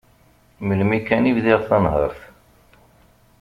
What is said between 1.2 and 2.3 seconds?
i bdiɣ tanhert.